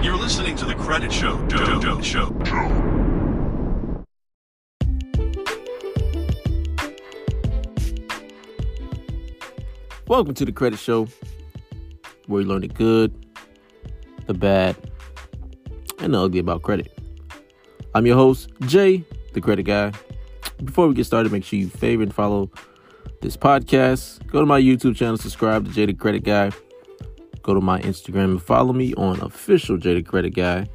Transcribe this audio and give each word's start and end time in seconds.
You're 0.00 0.16
listening 0.16 0.54
to 0.56 0.64
the 0.64 0.76
Credit 0.76 1.12
Show. 1.12 1.36
Show. 1.48 2.00
Show. 2.00 2.02
Show. 2.02 2.30
Welcome 10.06 10.34
to 10.34 10.44
the 10.44 10.52
Credit 10.52 10.78
Show, 10.78 11.08
where 12.28 12.42
you 12.42 12.46
learn 12.46 12.60
the 12.60 12.68
good, 12.68 13.12
the 14.26 14.34
bad, 14.34 14.76
and 15.98 16.14
the 16.14 16.20
ugly 16.22 16.38
about 16.38 16.62
credit. 16.62 16.96
I'm 17.92 18.06
your 18.06 18.16
host, 18.16 18.50
Jay, 18.66 19.04
the 19.32 19.40
credit 19.40 19.64
guy. 19.64 19.92
Before 20.62 20.86
we 20.86 20.94
get 20.94 21.06
started, 21.06 21.32
make 21.32 21.42
sure 21.42 21.58
you 21.58 21.68
favorite 21.68 22.04
and 22.04 22.14
follow 22.14 22.52
this 23.20 23.36
podcast. 23.36 24.24
Go 24.28 24.38
to 24.38 24.46
my 24.46 24.60
YouTube 24.60 24.94
channel, 24.94 25.16
subscribe 25.16 25.66
to 25.66 25.72
Jay 25.72 25.86
the 25.86 25.92
Credit 25.92 26.22
Guy. 26.22 26.52
Go 27.42 27.54
to 27.54 27.60
my 27.60 27.80
Instagram 27.80 28.24
and 28.24 28.42
follow 28.42 28.72
me 28.72 28.94
on 28.94 29.20
official 29.20 29.78
the 29.78 30.02
Credit 30.02 30.34
Guy 30.34 30.66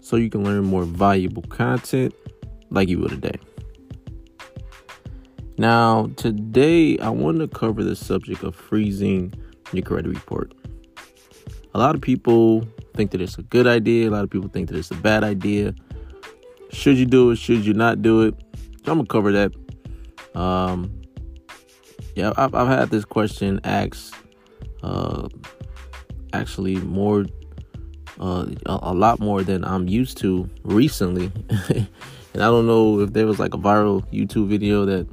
so 0.00 0.16
you 0.16 0.30
can 0.30 0.44
learn 0.44 0.64
more 0.64 0.84
valuable 0.84 1.42
content 1.42 2.14
like 2.70 2.88
you 2.88 2.98
will 2.98 3.08
today. 3.08 3.38
Now, 5.58 6.10
today 6.16 6.98
I 6.98 7.08
want 7.10 7.38
to 7.38 7.48
cover 7.48 7.82
the 7.82 7.96
subject 7.96 8.42
of 8.42 8.54
freezing 8.54 9.32
your 9.72 9.82
credit 9.82 10.08
report. 10.08 10.54
A 11.74 11.78
lot 11.78 11.94
of 11.94 12.00
people 12.00 12.66
think 12.94 13.10
that 13.10 13.20
it's 13.20 13.38
a 13.38 13.42
good 13.42 13.66
idea, 13.66 14.08
a 14.08 14.12
lot 14.12 14.24
of 14.24 14.30
people 14.30 14.48
think 14.48 14.68
that 14.68 14.76
it's 14.76 14.90
a 14.90 14.96
bad 14.96 15.24
idea. 15.24 15.74
Should 16.70 16.98
you 16.98 17.06
do 17.06 17.30
it? 17.30 17.36
Should 17.36 17.64
you 17.64 17.74
not 17.74 18.02
do 18.02 18.22
it? 18.22 18.34
So 18.84 18.92
I'm 18.92 18.98
gonna 18.98 19.06
cover 19.06 19.32
that. 19.32 19.52
Um, 20.38 21.02
yeah, 22.14 22.32
I've, 22.36 22.54
I've 22.54 22.68
had 22.68 22.90
this 22.90 23.04
question 23.04 23.60
asked, 23.64 24.14
uh, 24.82 25.28
actually 26.32 26.76
more, 26.76 27.26
uh, 28.20 28.46
a, 28.66 28.78
a 28.82 28.94
lot 28.94 29.20
more 29.20 29.42
than 29.42 29.64
I'm 29.64 29.88
used 29.88 30.18
to 30.18 30.48
recently, 30.62 31.30
and 31.68 31.88
I 32.34 32.46
don't 32.46 32.66
know 32.66 33.00
if 33.00 33.12
there 33.12 33.26
was 33.26 33.38
like 33.38 33.54
a 33.54 33.58
viral 33.58 34.04
YouTube 34.12 34.48
video 34.48 34.84
that 34.84 35.06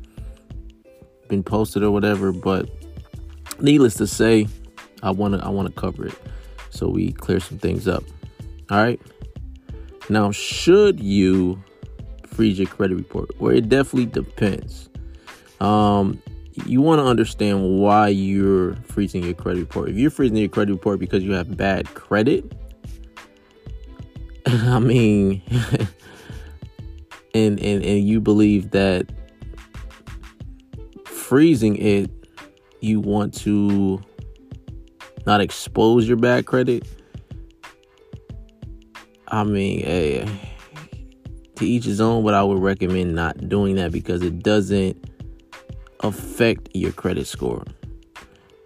been 1.28 1.44
posted 1.44 1.84
or 1.84 1.92
whatever, 1.92 2.32
but 2.32 2.70
needless 3.60 3.96
to 3.96 4.08
say, 4.08 4.48
I 5.02 5.12
wanna 5.12 5.40
I 5.40 5.50
wanna 5.50 5.72
cover 5.72 6.08
it 6.08 6.16
so 6.70 6.88
we 6.88 7.12
clear 7.12 7.40
some 7.40 7.58
things 7.58 7.88
up. 7.88 8.04
All 8.70 8.78
right. 8.78 9.00
Now, 10.10 10.32
should 10.32 11.00
you 11.00 11.64
freeze 12.26 12.58
your 12.58 12.68
credit 12.68 12.96
report? 12.96 13.30
Well, 13.40 13.56
it 13.56 13.70
definitely 13.70 14.08
depends. 14.08 14.90
Um, 15.60 16.22
you 16.66 16.82
want 16.82 17.00
to 17.00 17.06
understand 17.06 17.80
why 17.80 18.08
you're 18.10 18.76
freezing 18.76 19.24
your 19.24 19.34
credit 19.34 19.62
report. 19.62 19.90
If 19.90 19.98
you're 19.98 20.12
freezing 20.12 20.38
your 20.38 20.50
credit 20.50 20.74
report 20.74 21.00
because 21.00 21.24
you 21.24 21.34
have 21.34 21.58
bad 21.58 21.94
credit, 21.96 22.52
I 24.46 24.80
mean, 24.80 25.42
and 27.34 27.60
and 27.60 27.84
and 27.84 28.08
you 28.08 28.22
believe 28.22 28.72
that 28.72 29.10
freezing 31.06 31.76
it, 31.78 32.12
you 32.82 33.00
want 33.00 33.34
to 33.36 34.02
not 35.26 35.42
expose 35.42 36.08
your 36.08 36.18
bad 36.18 36.46
credit. 36.46 36.88
I 39.30 39.44
mean, 39.44 39.80
hey, 39.80 40.20
eh, 40.20 40.30
to 41.56 41.66
each 41.66 41.86
his 41.86 42.00
own, 42.00 42.24
but 42.24 42.36
I 42.36 42.44
would 42.44 42.62
recommend 42.62 43.16
not 43.16 43.50
doing 43.50 43.76
that 43.78 43.92
because 43.92 44.22
it 44.22 44.44
doesn't 44.44 45.13
affect 46.04 46.70
your 46.74 46.92
credit 46.92 47.26
score. 47.26 47.64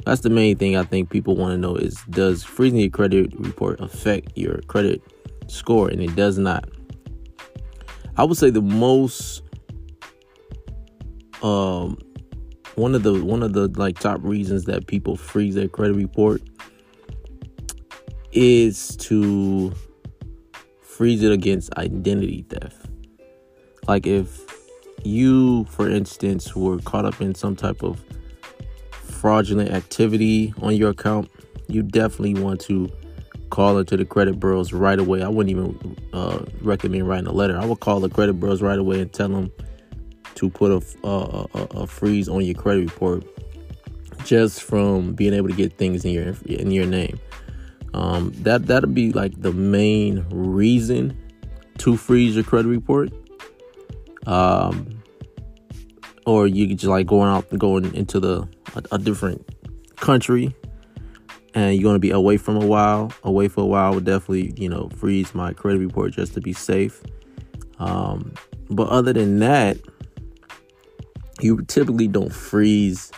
That's 0.05 0.21
the 0.21 0.29
main 0.29 0.57
thing 0.57 0.75
I 0.75 0.83
think 0.83 1.09
people 1.09 1.35
want 1.35 1.53
to 1.53 1.57
know 1.57 1.75
is 1.75 1.95
does 2.09 2.43
freezing 2.43 2.79
your 2.79 2.89
credit 2.89 3.33
report 3.37 3.79
affect 3.79 4.37
your 4.37 4.61
credit 4.67 5.01
score? 5.47 5.89
And 5.89 6.01
it 6.01 6.15
does 6.15 6.37
not. 6.37 6.67
I 8.17 8.23
would 8.23 8.37
say 8.37 8.49
the 8.49 8.61
most 8.61 9.43
um 11.43 11.97
one 12.75 12.95
of 12.95 13.03
the 13.03 13.23
one 13.23 13.43
of 13.43 13.53
the 13.53 13.67
like 13.75 13.99
top 13.99 14.23
reasons 14.23 14.65
that 14.65 14.87
people 14.87 15.15
freeze 15.15 15.55
their 15.55 15.67
credit 15.67 15.93
report 15.95 16.41
is 18.31 18.95
to 18.97 19.73
freeze 20.81 21.21
it 21.21 21.31
against 21.31 21.73
identity 21.75 22.45
theft. 22.49 22.87
Like 23.87 24.07
if 24.07 24.45
you, 25.03 25.65
for 25.65 25.89
instance, 25.89 26.55
were 26.55 26.79
caught 26.79 27.05
up 27.05 27.21
in 27.21 27.35
some 27.35 27.55
type 27.55 27.83
of 27.83 28.03
fraudulent 28.91 29.71
activity 29.71 30.53
on 30.61 30.75
your 30.75 30.91
account, 30.91 31.29
you 31.67 31.83
definitely 31.83 32.41
want 32.41 32.61
to 32.61 32.89
call 33.49 33.77
into 33.77 33.97
the 33.97 34.05
credit 34.05 34.39
bureaus 34.39 34.73
right 34.73 34.99
away. 34.99 35.21
I 35.23 35.27
wouldn't 35.27 35.51
even 35.51 35.97
uh, 36.13 36.45
recommend 36.61 37.07
writing 37.07 37.27
a 37.27 37.31
letter. 37.31 37.57
I 37.57 37.65
would 37.65 37.79
call 37.79 37.99
the 37.99 38.09
credit 38.09 38.39
bureaus 38.39 38.61
right 38.61 38.77
away 38.77 39.01
and 39.01 39.11
tell 39.11 39.29
them 39.29 39.51
to 40.35 40.49
put 40.49 40.71
a, 40.71 41.07
a, 41.07 41.47
a, 41.81 41.87
freeze 41.87 42.29
on 42.29 42.45
your 42.45 42.53
credit 42.53 42.81
report 42.81 43.23
just 44.23 44.61
from 44.61 45.13
being 45.13 45.33
able 45.33 45.47
to 45.47 45.55
get 45.55 45.77
things 45.77 46.05
in 46.05 46.11
your 46.11 46.35
in 46.45 46.69
your 46.69 46.85
name. 46.85 47.19
Um, 47.93 48.31
that 48.43 48.67
that'll 48.67 48.89
be 48.89 49.11
like 49.11 49.41
the 49.41 49.51
main 49.51 50.25
reason 50.29 51.17
to 51.79 51.97
freeze 51.97 52.35
your 52.35 52.43
credit 52.43 52.67
report. 52.67 53.11
Um, 54.27 55.01
or 56.25 56.45
you 56.45 56.67
just 56.75 56.83
like 56.83 57.07
going 57.07 57.29
out 57.29 57.49
going 57.57 57.93
into 57.95 58.19
the 58.19 58.47
a, 58.75 58.95
a 58.95 58.97
different 58.97 59.43
country 59.95 60.53
and 61.55 61.73
you're 61.73 61.83
going 61.83 61.95
to 61.95 61.99
be 61.99 62.11
away 62.11 62.37
from 62.37 62.61
a 62.61 62.65
while 62.65 63.11
away 63.23 63.47
for 63.47 63.61
a 63.61 63.65
while 63.65 63.93
would 63.93 64.05
definitely 64.05 64.53
you 64.57 64.69
know 64.69 64.89
freeze 64.89 65.33
my 65.33 65.53
credit 65.53 65.79
report 65.79 66.11
just 66.11 66.33
to 66.33 66.41
be 66.41 66.53
safe 66.53 67.01
um, 67.79 68.33
but 68.69 68.89
other 68.89 69.13
than 69.13 69.39
that 69.39 69.77
you 71.41 71.61
typically 71.63 72.07
don't 72.07 72.33
freeze 72.33 73.11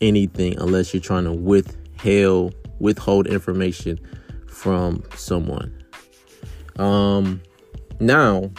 anything 0.00 0.58
unless 0.58 0.94
you're 0.94 1.02
trying 1.02 1.24
to 1.24 1.32
withhold 1.32 2.54
withhold 2.78 3.26
information 3.26 4.00
from 4.48 5.02
someone. 5.14 5.84
Um 6.76 7.42
now 8.00 8.50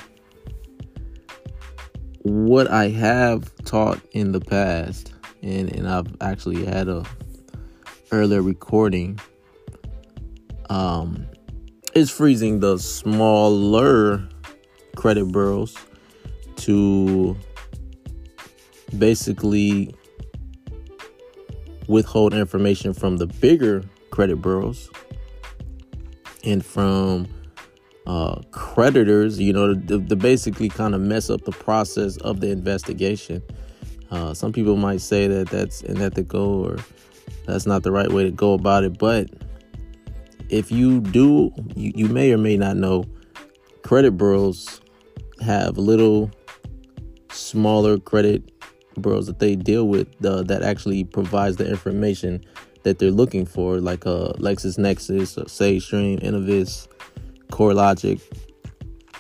what 2.24 2.70
I 2.70 2.90
have 2.90 3.54
taught 3.66 4.00
in 4.12 4.32
the 4.32 4.40
past 4.40 5.14
and 5.42 5.74
and 5.76 5.88
I've 5.88 6.16
actually 6.22 6.66
had 6.66 6.88
a 6.88 7.04
earlier 8.12 8.42
recording 8.42 9.20
um 10.70 11.26
is 11.96 12.12
freezing 12.12 12.60
the 12.60 12.78
smaller 12.78 14.28
credit 14.96 15.32
bureaus 15.32 15.76
to 16.58 17.36
basically 18.98 19.96
withhold 21.88 22.34
information 22.34 22.94
from 22.94 23.18
the 23.18 23.26
bigger 23.26 23.84
credit 24.12 24.42
bureaus 24.42 24.90
and 26.44 26.64
from 26.64 27.28
uh, 28.08 28.42
creditors, 28.52 29.40
you 29.40 29.54
know, 29.54 29.76
to, 29.76 30.02
to 30.06 30.16
basically 30.16 30.70
kind 30.70 30.96
of 30.96 31.02
mess 31.02 31.30
up 31.30 31.44
the 31.46 31.52
process 31.52 32.18
of 32.18 32.40
the 32.40 32.50
investigation. 32.50 33.42
Uh, 34.10 34.34
some 34.34 34.52
people 34.52 34.76
might 34.76 35.02
say 35.02 35.28
that 35.28 35.50
that's 35.50 35.82
unethical 35.84 36.66
or 36.66 36.78
that's 37.46 37.66
not 37.66 37.84
the 37.84 37.92
right 37.92 38.12
way 38.12 38.24
to 38.24 38.32
go 38.32 38.54
about 38.54 38.84
it. 38.84 38.98
But 38.98 39.30
if 40.50 40.72
you 40.72 41.00
do, 41.00 41.52
you, 41.76 41.92
you 41.96 42.08
may 42.08 42.32
or 42.34 42.38
may 42.38 42.58
not 42.58 42.76
know, 42.76 43.06
credit 43.84 44.18
bureaus 44.18 44.82
have 45.42 45.78
little 45.78 46.30
smaller 47.32 47.98
credit 47.98 48.52
bureaus 49.00 49.28
that 49.28 49.40
they 49.40 49.56
deal 49.56 49.88
with 49.88 50.08
uh, 50.26 50.44
that 50.44 50.62
actually 50.62 51.04
provides 51.04 51.58
the 51.58 51.70
information 51.70 52.44
that 52.84 53.00
they're 53.00 53.12
looking 53.12 53.46
for, 53.46 53.80
like 53.80 54.06
uh, 54.06 54.34
LexisNexis, 54.38 55.38
uh, 55.38 55.46
SageStream, 55.46 56.22
Innovis, 56.22 56.88
CoreLogic. 57.52 58.22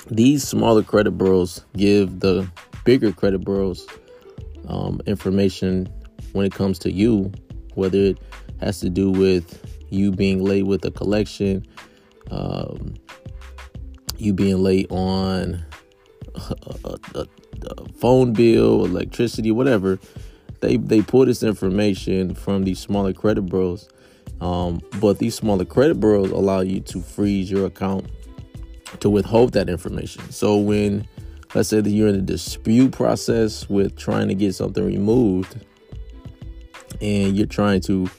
These 0.09 0.47
smaller 0.47 0.83
credit 0.83 1.11
bureaus 1.11 1.63
give 1.77 2.19
the 2.19 2.49
bigger 2.83 3.11
credit 3.11 3.45
bureaus 3.45 3.85
um, 4.67 4.99
information 5.05 5.87
when 6.33 6.45
it 6.45 6.53
comes 6.53 6.79
to 6.79 6.91
you, 6.91 7.31
whether 7.75 7.97
it 7.97 8.17
has 8.59 8.79
to 8.79 8.89
do 8.89 9.11
with 9.11 9.63
you 9.89 10.11
being 10.11 10.43
late 10.43 10.65
with 10.65 10.83
a 10.85 10.91
collection, 10.91 11.65
um, 12.31 12.95
you 14.17 14.33
being 14.33 14.57
late 14.57 14.87
on 14.89 15.63
a, 16.35 16.55
a, 16.85 16.97
a, 17.15 17.93
phone 17.99 18.33
bill, 18.33 18.85
electricity, 18.85 19.51
whatever. 19.51 19.99
They 20.61 20.77
they 20.77 21.01
pull 21.01 21.25
this 21.25 21.43
information 21.43 22.35
from 22.35 22.63
these 22.63 22.79
smaller 22.79 23.13
credit 23.13 23.43
bureaus. 23.43 23.89
Um, 24.39 24.81
but 24.99 25.19
these 25.19 25.35
smaller 25.35 25.65
credit 25.65 25.99
bureaus 25.99 26.31
allow 26.31 26.61
you 26.61 26.79
to 26.81 27.01
freeze 27.01 27.51
your 27.51 27.65
account 27.65 28.07
to 28.99 29.09
withhold 29.09 29.53
that 29.53 29.69
information. 29.69 30.29
So 30.31 30.57
when 30.57 31.07
let's 31.53 31.69
say 31.69 31.81
that 31.81 31.89
you're 31.89 32.07
in 32.07 32.15
a 32.15 32.21
dispute 32.21 32.91
process 32.91 33.69
with 33.69 33.97
trying 33.97 34.27
to 34.27 34.35
get 34.35 34.53
something 34.53 34.85
removed 34.85 35.63
and 37.01 37.35
you're 37.35 37.47
trying 37.47 37.81
to 37.81 38.09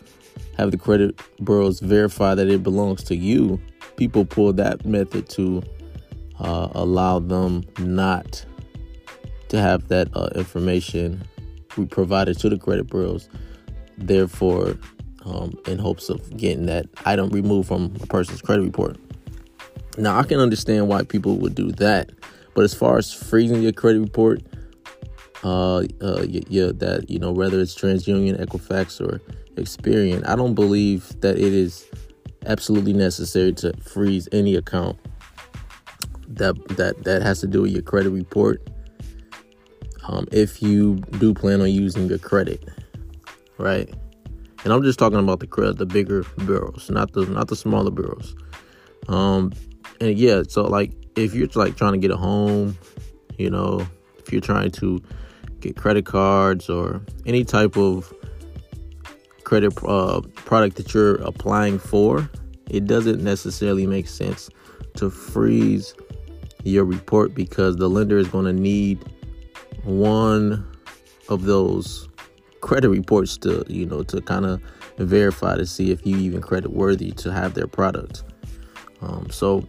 have 0.58 0.70
the 0.70 0.76
credit 0.76 1.19
bureaus 1.44 1.80
verify 1.80 2.34
that 2.34 2.48
it 2.48 2.62
belongs 2.62 3.02
to 3.04 3.16
you, 3.16 3.60
people 3.96 4.24
pull 4.24 4.52
that 4.52 4.84
method 4.84 5.28
to 5.30 5.62
uh, 6.40 6.69
allow 6.72 7.19
them 7.19 7.64
not 7.78 8.44
to 9.48 9.60
have 9.60 9.88
that 9.88 10.08
uh, 10.14 10.28
information 10.34 11.22
provided 11.90 12.38
to 12.38 12.48
the 12.48 12.58
credit 12.58 12.90
bureaus. 12.90 13.28
Therefore, 13.98 14.76
um, 15.24 15.56
in 15.66 15.78
hopes 15.78 16.08
of 16.08 16.36
getting 16.36 16.66
that 16.66 16.86
item 17.04 17.30
removed 17.30 17.69
from 17.69 17.94
a 18.02 18.06
person's 18.06 18.42
credit 18.42 18.62
report. 18.62 18.96
Now, 19.98 20.18
I 20.18 20.22
can 20.22 20.38
understand 20.38 20.88
why 20.88 21.02
people 21.02 21.36
would 21.38 21.54
do 21.54 21.70
that, 21.72 22.10
but 22.54 22.64
as 22.64 22.74
far 22.74 22.98
as 22.98 23.12
freezing 23.12 23.62
your 23.62 23.72
credit 23.72 24.00
report, 24.00 24.42
uh, 25.44 25.82
uh, 26.00 26.22
yeah, 26.28 26.70
that 26.74 27.06
you 27.08 27.18
know 27.18 27.32
whether 27.32 27.60
it's 27.60 27.74
TransUnion, 27.74 28.40
Equifax, 28.40 29.00
or 29.00 29.20
Experian, 29.56 30.26
I 30.26 30.36
don't 30.36 30.54
believe 30.54 31.20
that 31.20 31.36
it 31.36 31.52
is 31.52 31.86
absolutely 32.46 32.92
necessary 32.92 33.52
to 33.52 33.72
freeze 33.82 34.28
any 34.32 34.54
account 34.54 34.98
that 36.28 36.56
that 36.76 37.04
that 37.04 37.22
has 37.22 37.40
to 37.40 37.46
do 37.46 37.62
with 37.62 37.72
your 37.72 37.82
credit 37.82 38.10
report. 38.10 38.62
Um, 40.08 40.26
if 40.32 40.62
you 40.62 40.96
do 41.18 41.32
plan 41.34 41.60
on 41.60 41.70
using 41.70 42.08
your 42.08 42.18
credit, 42.18 42.68
right? 43.58 43.92
And 44.64 44.72
I'm 44.72 44.82
just 44.82 44.98
talking 44.98 45.18
about 45.18 45.40
the 45.40 45.46
credit, 45.46 45.78
the 45.78 45.86
bigger 45.86 46.24
bureaus, 46.38 46.88
not 46.88 47.12
the 47.12 47.26
not 47.26 47.48
the 47.48 47.56
smaller 47.56 47.90
bureaus. 47.90 48.34
Um, 49.08 49.52
and 50.02 50.19
yeah, 50.19 50.43
so 50.49 50.64
like 50.64 50.90
if 51.14 51.32
you're 51.32 51.46
like 51.54 51.76
trying 51.76 51.93
to 51.93 51.99
get 51.99 52.10
a 52.10 52.16
home, 52.16 52.76
you 53.38 53.49
know, 53.49 53.87
if 54.19 54.32
you're 54.32 54.40
trying 54.40 54.72
to 54.72 55.00
get 55.60 55.76
credit 55.76 56.04
cards 56.04 56.69
or 56.69 57.00
any 57.25 57.44
type 57.44 57.76
of 57.76 58.12
credit 59.44 59.72
uh, 59.84 60.20
product 60.34 60.76
that 60.76 60.93
you're 60.93 61.16
applying 61.16 61.78
for, 61.78 62.28
it 62.69 62.87
doesn't 62.87 63.22
necessarily 63.22 63.87
make 63.87 64.08
sense 64.08 64.50
to 64.96 65.08
freeze 65.08 65.94
your 66.64 66.84
report 66.84 67.32
because 67.32 67.76
the 67.76 67.88
lender 67.88 68.19
is 68.19 68.26
going 68.26 68.44
to 68.44 68.52
need 68.52 68.98
one 69.84 70.66
of 71.28 71.44
those 71.44 72.08
credit 72.60 72.88
reports 72.88 73.37
to 73.37 73.64
you 73.69 73.87
know 73.87 74.02
to 74.02 74.20
kind 74.20 74.46
of 74.46 74.60
verify 74.98 75.56
to 75.56 75.66
see 75.66 75.93
if 75.93 76.05
you 76.05 76.16
even 76.16 76.40
credit 76.40 76.72
worthy 76.72 77.12
to 77.12 77.32
have 77.32 77.55
their 77.55 77.69
product. 77.69 78.25
Um, 79.00 79.28
so 79.31 79.69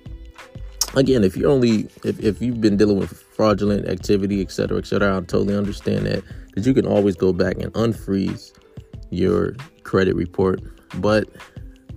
again 0.96 1.24
if 1.24 1.36
you're 1.36 1.50
only 1.50 1.88
if, 2.04 2.20
if 2.20 2.42
you've 2.42 2.62
been 2.62 2.78
dealing 2.78 2.98
with 2.98 3.12
fraudulent 3.36 3.88
activity 3.88 4.42
et 4.42 4.52
cetera 4.52 4.78
et 4.78 4.86
cetera 4.86 5.18
i 5.18 5.20
totally 5.22 5.56
understand 5.56 6.06
that 6.06 6.24
because 6.48 6.68
you 6.68 6.74
can 6.74 6.86
always 6.86 7.16
go 7.16 7.34
back 7.34 7.56
and 7.58 7.72
unfreeze 7.74 8.52
your 9.10 9.54
credit 9.84 10.16
report 10.16 10.62
but 11.00 11.28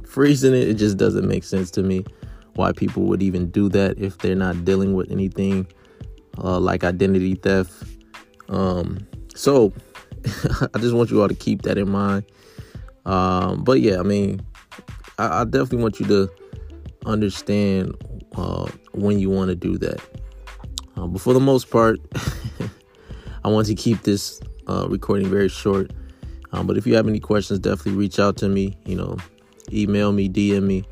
freezing 0.07 0.55
it 0.55 0.69
it 0.69 0.75
just 0.75 0.97
doesn't 0.97 1.27
make 1.27 1.45
sense 1.45 1.71
to 1.71 1.83
me 1.83 2.05
why 2.55 2.73
people 2.73 3.03
would 3.03 3.23
even 3.23 3.51
do 3.51 3.69
that 3.69 3.99
if 3.99 4.17
they're 4.19 4.35
not 4.35 4.65
dealing 4.65 4.95
with 4.95 5.11
anything 5.11 5.67
uh, 6.39 6.59
like 6.59 6.85
identity 6.85 7.35
theft 7.35 7.85
um, 8.49 9.07
so 9.35 9.73
I 10.75 10.79
just 10.79 10.95
want 10.95 11.11
you 11.11 11.23
all 11.23 11.29
to 11.29 11.35
keep 11.35 11.63
that 11.63 11.79
in 11.79 11.91
mind. 11.91 12.25
Um, 13.05 13.63
but 13.63 13.81
yeah, 13.81 14.01
I 14.01 14.03
mean, 14.03 14.41
I, 15.19 15.41
I, 15.41 15.45
definitely 15.45 15.83
want 15.83 16.01
you 16.01 16.07
to 16.07 16.31
understand 17.05 17.95
uh, 18.35 18.67
when 18.97 19.19
you 19.19 19.31
want 19.31 19.51
to 19.51 19.55
do 19.55 19.79
that. 19.79 20.01
Uh, 20.97 21.07
but 21.07 21.21
for 21.21 21.35
the 21.35 21.41
most 21.41 21.71
part, 21.71 22.01
I 23.45 23.49
want 23.49 23.67
to 23.69 23.75
keep 23.75 24.03
this 24.03 24.41
uh, 24.67 24.87
recording 24.89 25.29
very 25.29 25.49
short. 25.49 25.91
Um, 26.53 26.67
but 26.67 26.77
if 26.77 26.87
you 26.87 26.95
have 26.95 27.07
any 27.07 27.21
questions, 27.21 27.59
definitely 27.59 27.93
reach 27.93 28.19
out 28.19 28.37
to 28.39 28.49
me. 28.49 28.77
You 28.87 28.97
know, 28.97 29.19
email 29.73 30.13
me, 30.13 30.29
DM 30.29 30.63
me. 30.63 30.85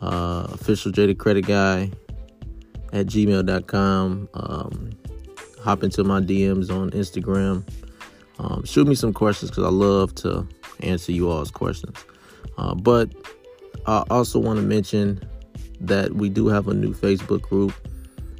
Uh, 0.00 0.46
official 0.52 0.92
Jay 0.92 1.06
the 1.06 1.14
Credit 1.14 1.46
Guy 1.46 1.90
at 2.92 3.06
gmail.com. 3.06 4.28
Um, 4.34 4.90
hop 5.62 5.82
into 5.82 6.04
my 6.04 6.20
DMs 6.20 6.70
on 6.70 6.90
Instagram. 6.90 7.66
Um, 8.38 8.64
shoot 8.64 8.86
me 8.86 8.94
some 8.94 9.12
questions 9.12 9.50
because 9.50 9.64
I 9.64 9.70
love 9.70 10.14
to 10.16 10.46
answer 10.80 11.12
you 11.12 11.30
all's 11.30 11.50
questions. 11.50 11.96
Uh, 12.58 12.74
but 12.74 13.10
I 13.86 14.04
also 14.10 14.38
want 14.38 14.58
to 14.58 14.62
mention 14.62 15.26
that 15.80 16.14
we 16.14 16.28
do 16.28 16.48
have 16.48 16.68
a 16.68 16.74
new 16.74 16.92
Facebook 16.92 17.42
group 17.42 17.72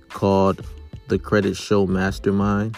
called 0.08 0.64
the 1.08 1.18
Credit 1.18 1.56
Show 1.56 1.86
Mastermind. 1.86 2.76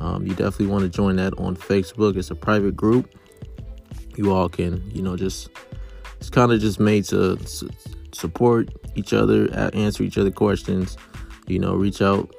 Um, 0.00 0.26
you 0.26 0.34
definitely 0.34 0.66
want 0.66 0.82
to 0.84 0.88
join 0.88 1.16
that 1.16 1.38
on 1.38 1.56
Facebook. 1.56 2.16
It's 2.16 2.30
a 2.30 2.34
private 2.34 2.74
group. 2.74 3.14
You 4.16 4.32
all 4.32 4.48
can, 4.48 4.82
you 4.90 5.02
know, 5.02 5.16
just 5.16 5.50
it's 6.18 6.30
kind 6.30 6.52
of 6.52 6.60
just 6.60 6.80
made 6.80 7.04
to 7.06 7.38
support 8.12 8.70
each 8.94 9.12
other, 9.12 9.52
answer 9.74 10.02
each 10.02 10.18
other 10.18 10.30
questions. 10.30 10.96
You 11.46 11.58
know, 11.58 11.74
reach 11.74 12.02
out 12.02 12.34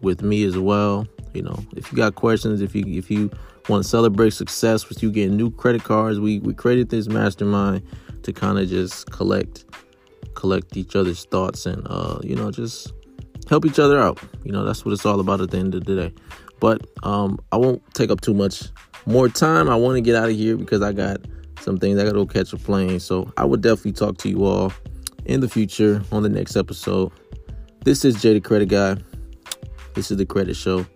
with 0.00 0.22
me 0.22 0.44
as 0.44 0.58
well. 0.58 1.06
You 1.34 1.42
know, 1.42 1.58
if 1.76 1.90
you 1.90 1.96
got 1.96 2.14
questions, 2.14 2.60
if 2.60 2.74
you 2.74 2.84
if 2.86 3.10
you 3.10 3.30
want 3.68 3.84
to 3.84 3.88
celebrate 3.88 4.30
success 4.30 4.88
with 4.88 5.02
you 5.02 5.10
getting 5.10 5.36
new 5.36 5.50
credit 5.50 5.84
cards, 5.84 6.20
we 6.20 6.40
we 6.40 6.54
created 6.54 6.90
this 6.90 7.08
mastermind 7.08 7.82
to 8.22 8.32
kind 8.32 8.58
of 8.58 8.68
just 8.68 9.10
collect 9.10 9.64
collect 10.34 10.76
each 10.76 10.94
other's 10.96 11.24
thoughts 11.24 11.66
and 11.66 11.86
uh, 11.88 12.18
you 12.22 12.36
know 12.36 12.50
just 12.50 12.92
help 13.48 13.64
each 13.64 13.78
other 13.78 13.98
out. 13.98 14.20
You 14.44 14.52
know, 14.52 14.64
that's 14.64 14.84
what 14.84 14.92
it's 14.92 15.06
all 15.06 15.20
about 15.20 15.40
at 15.40 15.50
the 15.50 15.58
end 15.58 15.74
of 15.74 15.84
the 15.84 15.96
day. 15.96 16.14
But 16.60 16.86
um, 17.02 17.38
I 17.52 17.56
won't 17.56 17.82
take 17.94 18.10
up 18.10 18.20
too 18.20 18.34
much 18.34 18.64
more 19.06 19.28
time. 19.28 19.68
I 19.68 19.76
want 19.76 19.96
to 19.96 20.00
get 20.00 20.14
out 20.16 20.28
of 20.28 20.36
here 20.36 20.56
because 20.56 20.82
I 20.82 20.92
got 20.92 21.18
some 21.60 21.78
things 21.78 21.98
I 21.98 22.04
got 22.04 22.12
to 22.12 22.18
go 22.18 22.26
catch 22.26 22.52
a 22.52 22.56
plane. 22.56 23.00
So 23.00 23.32
I 23.36 23.44
would 23.44 23.60
definitely 23.60 23.92
talk 23.92 24.18
to 24.18 24.28
you 24.28 24.44
all 24.44 24.72
in 25.24 25.40
the 25.40 25.48
future 25.48 26.02
on 26.12 26.22
the 26.22 26.28
next 26.28 26.56
episode. 26.56 27.12
This 27.84 28.04
is 28.04 28.20
Jay 28.20 28.34
the 28.34 28.40
Credit 28.40 28.68
Guy. 28.68 28.96
This 29.94 30.10
is 30.10 30.16
the 30.16 30.26
Credit 30.26 30.54
Show. 30.54 30.86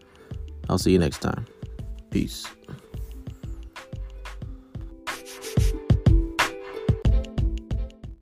I'll 0.69 0.79
see 0.79 0.93
you 0.93 0.99
next 0.99 1.19
time. 1.19 1.47
Peace. 2.11 2.47